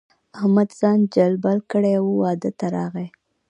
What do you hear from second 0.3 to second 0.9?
احمد